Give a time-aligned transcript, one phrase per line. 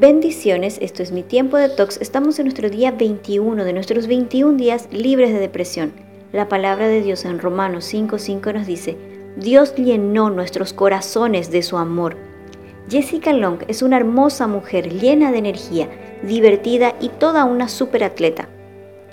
[0.00, 2.00] Bendiciones, esto es mi tiempo de tox.
[2.00, 5.92] Estamos en nuestro día 21 de nuestros 21 días libres de depresión.
[6.32, 8.96] La palabra de Dios en Romanos 5:5 nos dice,
[9.36, 12.16] Dios llenó nuestros corazones de su amor.
[12.88, 15.90] Jessica Long es una hermosa mujer llena de energía,
[16.22, 18.48] divertida y toda una superatleta.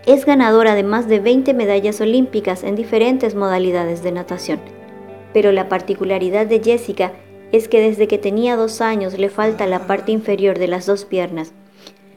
[0.06, 4.62] Es ganadora de más de 20 medallas olímpicas en diferentes modalidades de natación.
[5.34, 7.12] Pero la particularidad de Jessica
[7.52, 11.06] es que desde que tenía dos años le falta la parte inferior de las dos
[11.06, 11.54] piernas.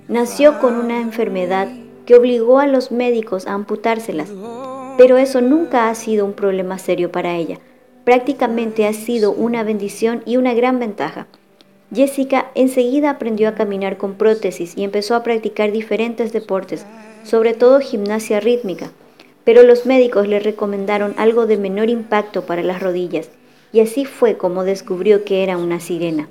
[0.09, 1.69] Nació con una enfermedad
[2.05, 4.33] que obligó a los médicos a amputárselas,
[4.97, 7.59] pero eso nunca ha sido un problema serio para ella.
[8.05, 11.29] Prácticamente ha sido una bendición y una gran ventaja.
[11.95, 16.87] Jessica enseguida aprendió a caminar con prótesis y empezó a practicar diferentes deportes,
[17.25, 18.91] sobre todo gimnasia rítmica,
[19.45, 23.31] pero los médicos le recomendaron algo de menor impacto para las rodillas
[23.73, 26.29] y así fue como descubrió que era una sirena.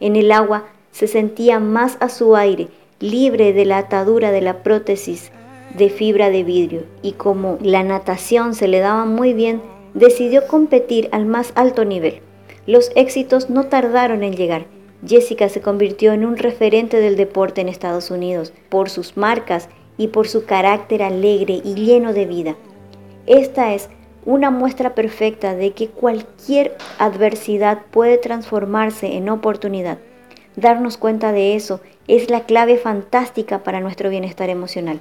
[0.00, 4.62] En el agua se sentía más a su aire, libre de la atadura de la
[4.62, 5.30] prótesis
[5.76, 9.62] de fibra de vidrio, y como la natación se le daba muy bien,
[9.94, 12.20] decidió competir al más alto nivel.
[12.66, 14.66] Los éxitos no tardaron en llegar.
[15.06, 20.08] Jessica se convirtió en un referente del deporte en Estados Unidos por sus marcas y
[20.08, 22.56] por su carácter alegre y lleno de vida.
[23.26, 23.88] Esta es
[24.24, 29.98] una muestra perfecta de que cualquier adversidad puede transformarse en oportunidad.
[30.56, 35.00] Darnos cuenta de eso es la clave fantástica para nuestro bienestar emocional.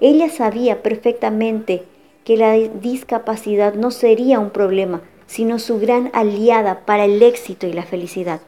[0.00, 1.84] Ella sabía perfectamente
[2.24, 7.72] que la discapacidad no sería un problema, sino su gran aliada para el éxito y
[7.72, 8.40] la felicidad.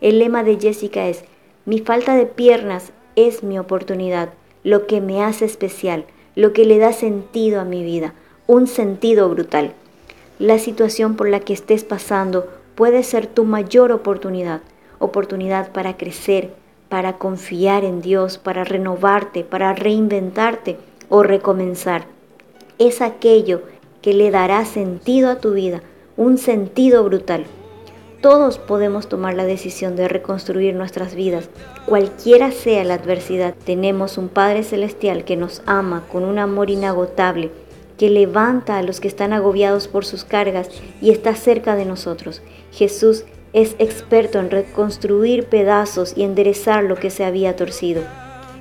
[0.00, 1.24] El lema de Jessica es,
[1.64, 4.30] mi falta de piernas es mi oportunidad,
[4.62, 8.14] lo que me hace especial, lo que le da sentido a mi vida
[8.46, 9.72] un sentido brutal.
[10.38, 14.60] La situación por la que estés pasando puede ser tu mayor oportunidad,
[14.98, 16.50] oportunidad para crecer,
[16.88, 20.76] para confiar en Dios, para renovarte, para reinventarte
[21.08, 22.04] o recomenzar.
[22.78, 23.62] Es aquello
[24.00, 25.82] que le dará sentido a tu vida,
[26.16, 27.44] un sentido brutal.
[28.20, 31.48] Todos podemos tomar la decisión de reconstruir nuestras vidas.
[31.84, 37.50] Cualquiera sea la adversidad, tenemos un Padre Celestial que nos ama con un amor inagotable
[37.98, 40.68] que levanta a los que están agobiados por sus cargas
[41.00, 42.42] y está cerca de nosotros.
[42.72, 48.02] Jesús es experto en reconstruir pedazos y enderezar lo que se había torcido.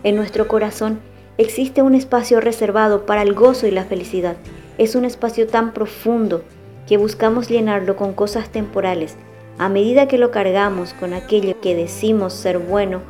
[0.04, 1.00] En nuestro corazón
[1.38, 4.38] existe un espacio reservado para el gozo y la felicidad.
[4.78, 6.44] Es un espacio tan profundo
[6.88, 9.16] que buscamos llenarlo con cosas temporales.
[9.58, 13.02] A medida que lo cargamos con aquello que decimos ser bueno,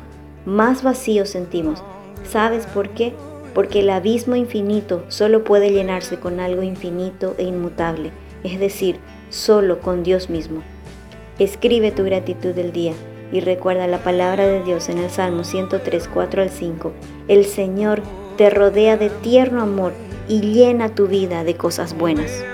[0.44, 1.82] más vacío sentimos.
[2.28, 3.14] ¿Sabes por qué?
[3.56, 8.12] Porque el abismo infinito solo puede llenarse con algo infinito e inmutable,
[8.44, 8.98] es decir,
[9.30, 10.62] solo con Dios mismo.
[11.38, 12.92] Escribe tu gratitud del día
[13.32, 16.92] y recuerda la palabra de Dios en el Salmo 103, 4 al 5.
[17.28, 18.02] El Señor
[18.36, 19.94] te rodea de tierno amor
[20.28, 22.44] y llena tu vida de cosas buenas.